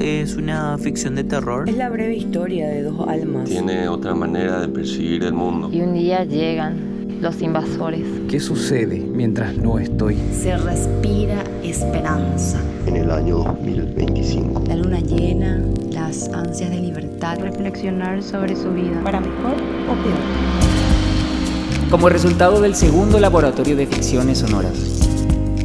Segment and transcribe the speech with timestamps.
[0.00, 1.68] Es una ficción de terror.
[1.68, 3.48] Es la breve historia de dos almas.
[3.48, 5.70] Tiene otra manera de percibir el mundo.
[5.72, 8.06] Y un día llegan los invasores.
[8.28, 10.16] ¿Qué sucede mientras no estoy?
[10.32, 12.60] Se respira esperanza.
[12.86, 14.64] En el año 2025.
[14.68, 17.38] La luna llena, las ansias de libertad.
[17.40, 19.02] Reflexionar sobre su vida.
[19.02, 21.90] Para mejor o peor.
[21.90, 24.74] Como resultado del segundo laboratorio de ficciones sonoras,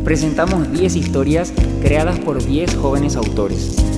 [0.04, 1.54] presentamos 10 historias
[1.84, 3.93] creadas por 10 jóvenes autores.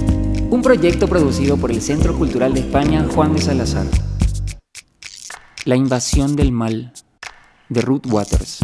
[0.49, 3.85] Un proyecto producido por el Centro Cultural de España Juan de Salazar.
[5.65, 6.93] La invasión del mal,
[7.69, 8.59] de Ruth Waters.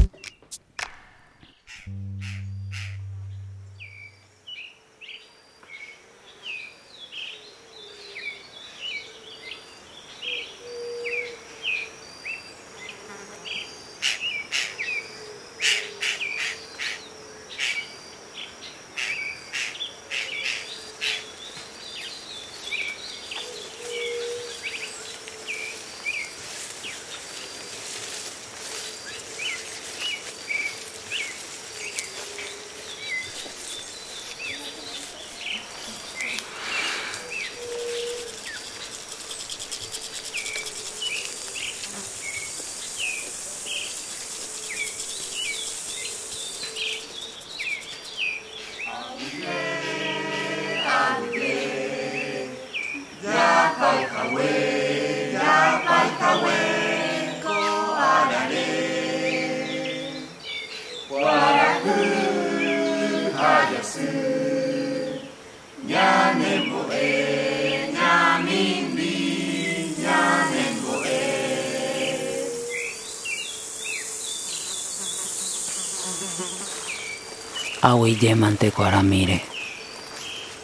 [77.83, 79.41] Awi yemante mire.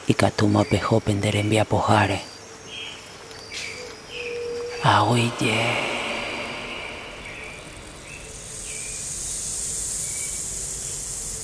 [0.05, 2.21] Y katuma pejo pendere envía pojare.
[4.83, 5.97] Awi ye.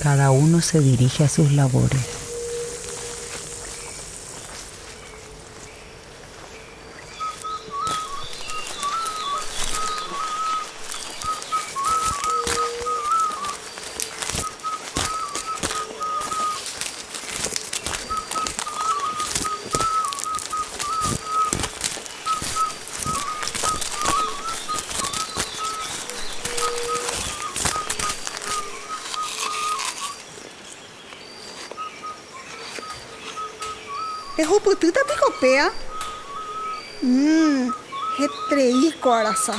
[0.00, 2.13] Cada uno se dirige a sus labores.
[34.36, 35.70] Ehupytýta pihopea.
[37.02, 37.70] Mmm,
[38.18, 39.54] hetreíko arasa.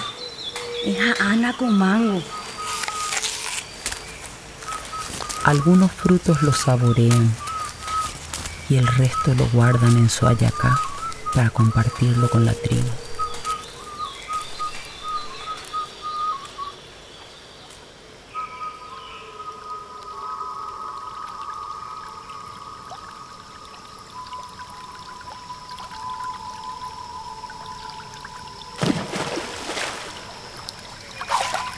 [1.19, 2.21] Ana con mango.
[5.45, 7.35] Algunos frutos los saborean
[8.67, 10.77] y el resto lo guardan en su ayacá
[11.33, 13.04] para compartirlo con la tribu.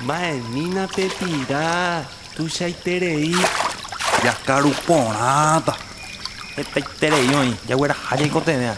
[0.08, 3.36] Maenina pepira, tu shaiterei.
[4.24, 5.76] Yaskaruporãta.
[6.56, 7.60] Etaiterei, oi.
[7.68, 8.78] Yaguera haya cotenea.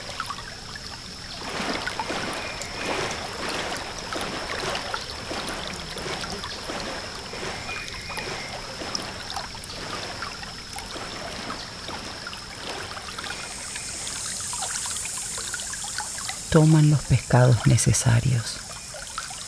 [16.49, 18.57] Toman los pescados necesarios,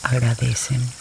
[0.03, 1.00] agradecen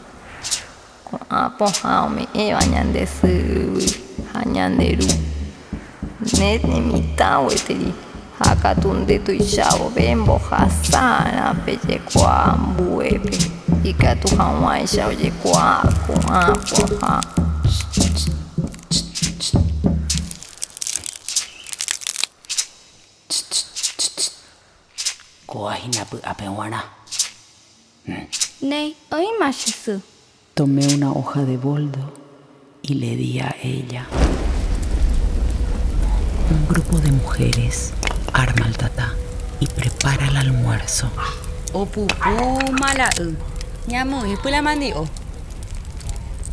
[1.33, 3.25] アポハオメエワニャンです。
[4.33, 5.05] ハニャンデル
[6.37, 7.93] ネネミタウエテリ
[8.37, 17.21] ハカトンデトイシャオベンボハサナペジェコアンブエペイカトハンワイシャオジェコアコアポハ
[25.47, 26.83] 怖いなぶあべんわな。
[28.05, 30.10] ねえ、おいましす。
[30.53, 32.11] Tomé una hoja de boldo
[32.81, 34.05] y le di a ella.
[36.51, 37.93] Un grupo de mujeres
[38.33, 39.13] arma el tatá
[39.61, 41.09] y prepara el almuerzo.
[41.71, 43.33] O pupu mala u.
[43.89, 45.07] Ñamu y pula mandio.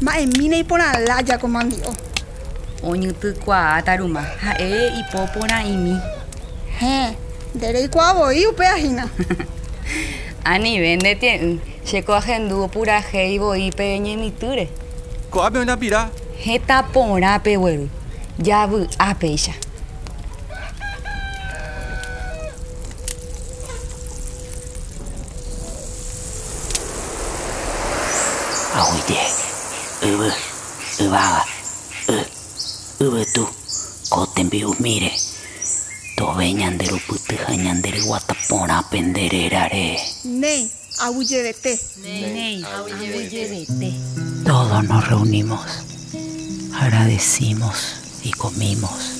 [0.00, 1.92] Ma emina y por alaya comandio.
[2.84, 4.24] Oñu tu kwa taruma.
[4.40, 6.00] Ha e y popora y mi.
[6.80, 7.16] He,
[7.52, 8.76] dere y cuavo y upea.
[10.44, 11.77] Ani vende tien.
[11.88, 14.68] Checo agendu pura heibo y peñe mi ture.
[15.30, 16.10] Coape una pira.
[16.44, 17.88] Heta pora pe weru.
[18.44, 19.54] Yabu apeisha.
[28.76, 29.20] Ahuye,
[30.12, 30.30] ubu,
[31.06, 31.44] ubaga,
[33.00, 33.48] ubu tu,
[34.10, 35.10] kotembiu mire.
[36.16, 39.96] Tobe ñandero putu ñandere guatapora pendererare.
[40.24, 40.77] Nei, abuye vete.
[40.77, 40.77] Ney,
[41.42, 41.78] vete.
[44.44, 45.60] Todos nos reunimos,
[46.74, 49.18] agradecimos y comimos.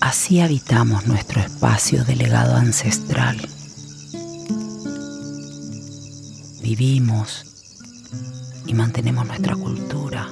[0.00, 3.36] Así habitamos nuestro espacio de legado ancestral.
[6.62, 7.46] Vivimos
[8.66, 10.28] y mantenemos nuestra cultura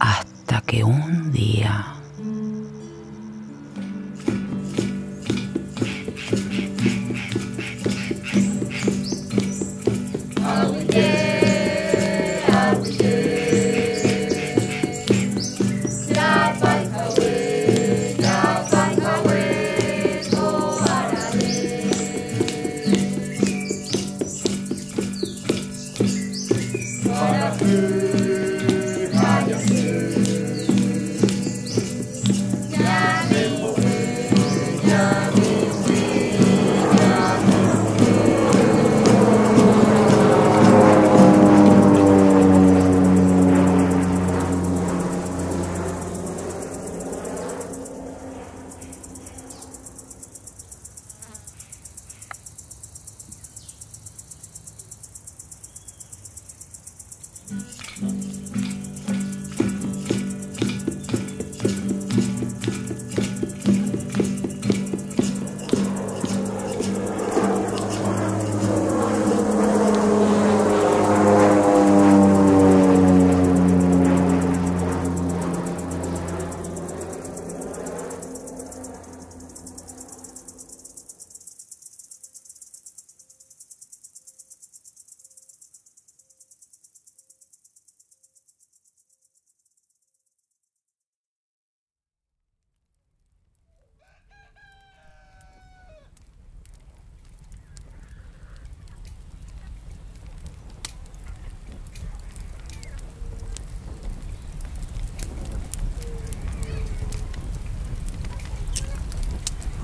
[0.00, 2.01] hasta que un día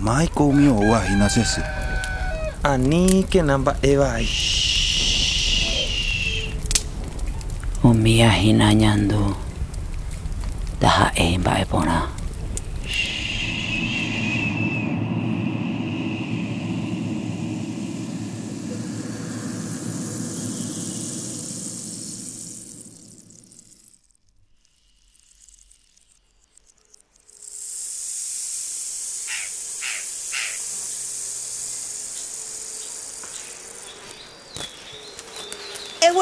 [0.09, 1.61] Mai comio wa hinasese.
[2.63, 4.17] Ani que namba eva
[7.85, 9.37] umia hinañandu
[10.81, 12.18] ndaha'éi mba'e porã.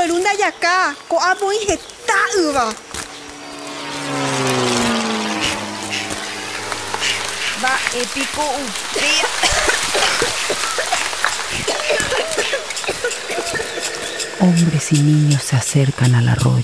[0.06, 2.72] Eguerunda yacá, coamo y jeta uva.
[7.60, 9.26] Va épico upea.
[14.38, 16.62] Hombres y niños se acercan al arroyo.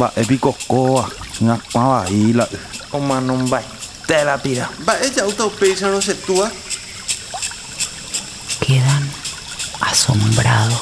[0.00, 1.06] Va epico coa.
[1.40, 2.48] Nga pava ila.
[2.92, 3.64] Oma non vai.
[4.06, 4.70] Te la pira.
[4.78, 5.12] Mba'e
[5.44, 6.50] upéicha rosetúa.
[8.58, 9.10] Quedan
[9.80, 10.80] asombrados.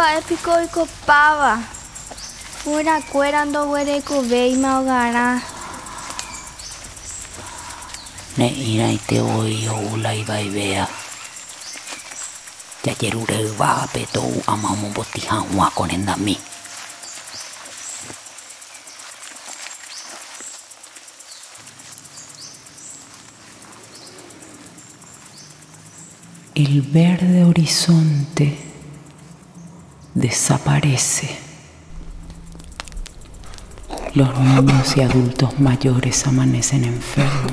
[0.00, 1.52] Mba'épiko oikopáva.
[2.60, 5.26] Fuerakuéra ndoguerekovéima ogarã.
[8.38, 10.86] Ne'írãinte oula ivaivea.
[12.84, 16.36] Jajerureývape tou ama omombotĩ hag̃ua ko rendami.
[26.56, 28.69] El verde horizonte
[30.14, 31.28] desaparece.
[34.14, 37.52] Los niños y adultos mayores amanecen enfermos.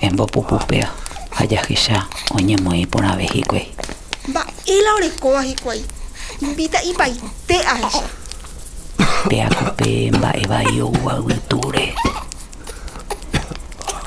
[0.00, 0.92] En Bopupupea,
[1.36, 3.72] Hayajisha, Oñemoy por Abejicue.
[4.28, 5.84] mba'éla orekóva hikuái
[6.40, 8.23] mbita ipaite ahecha Peakope
[10.12, 11.94] mba'evai oguavytúre.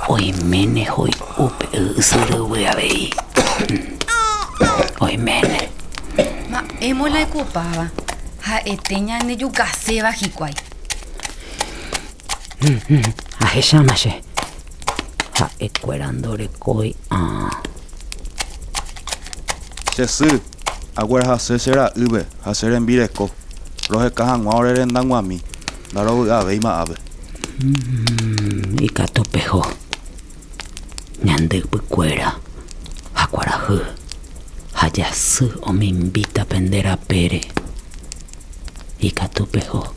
[0.09, 3.09] Oiméne hoy upe ysyryvy avei.
[4.99, 5.69] Oiméne.
[6.49, 7.87] Ma'émosla ekopáva.
[8.41, 10.53] Ha'ete ñandejukaséva hikuái.
[13.43, 14.23] Ahechámache.
[15.39, 16.95] Ha'ekuéra ndorekói.
[17.09, 17.49] Ah.
[19.95, 20.41] Che sy,
[20.95, 22.53] aguera hase che ra'ýpe ha
[23.87, 23.93] che rembireko.
[23.93, 25.39] Roheka hag̃ua orerendaguami.
[25.91, 26.95] Ndarovy'avéi ma'ápe.
[28.81, 29.61] Ikatupeho.
[31.23, 32.31] Ñandypykuéra.
[33.13, 33.79] Ha kuarahy.
[34.73, 37.41] Ha jasy omembíta penderapére.
[38.99, 39.96] Ikatupeho.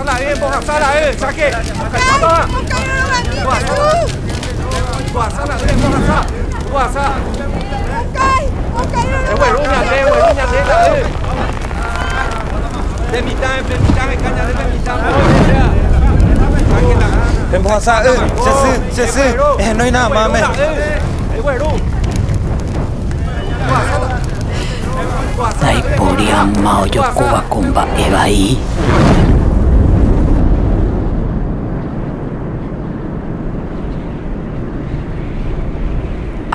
[0.00, 1.14] sao lại đi bộ hàng xa lại?
[1.20, 1.50] Chả kì
[1.92, 2.46] cảnh sát đó
[3.44, 3.74] bộ hàng xa
[5.14, 5.58] bộ hàng xa lại?
[5.66, 6.22] Đi bộ hàng xa
[6.72, 7.10] bộ hàng xa
[9.28, 11.02] để quẩy rút nhặt em quẩy rút nhặt đi lại đi
[13.12, 14.96] đem mít tay đem mít tay cái nhà đem mít tay
[17.52, 19.54] đem bộ hàng xa ừ chết sư chết sư.
[19.58, 20.42] em nói nào mà mày?
[21.34, 21.80] để quẩy rút.
[25.60, 28.56] Taipuria mao yo kuwa kumba evai.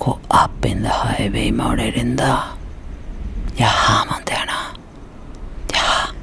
[0.00, 2.56] こうアップインダハイウェイ回れるんだ。
[3.54, 4.52] やはーなんだよな。
[5.74, 6.14] やは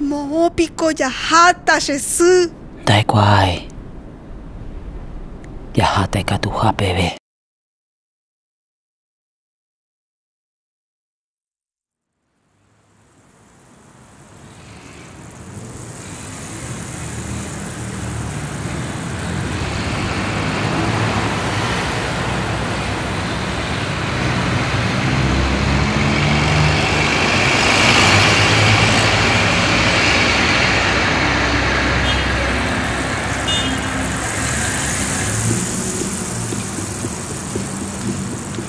[0.00, 2.48] もうピコじゃはったしす
[2.84, 3.66] 大怖い。
[5.74, 7.25] やはてかとはベベ。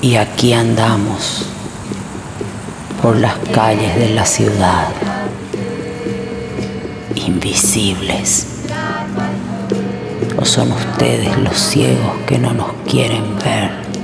[0.08, 1.48] Y aquí andamos
[3.02, 4.88] por las calles de la ciudad,
[7.14, 8.48] invisibles,
[10.44, 13.97] son ustedes los ciegos que no nos quieren ver.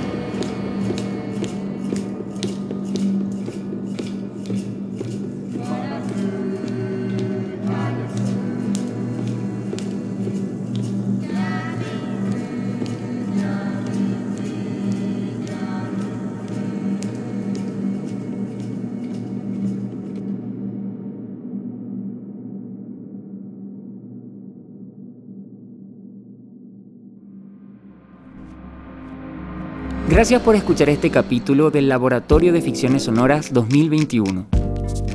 [30.23, 34.45] Gracias por escuchar este capítulo del Laboratorio de Ficciones Sonoras 2021.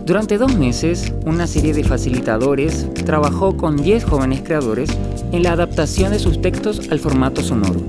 [0.05, 4.91] Durante dos meses, una serie de facilitadores trabajó con 10 jóvenes creadores
[5.33, 7.81] en la adaptación de sus textos al formato sonoro.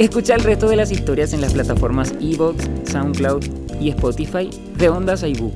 [0.00, 3.44] Escucha el resto de las historias en las plataformas Evox, SoundCloud
[3.80, 5.52] y Spotify de Ondas Aibú.